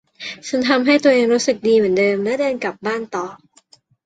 [0.47, 3.25] ฉันทำให้ตัวเองรู้สึกดีเหมือนเดิมและเดินกลับบ้านต่อ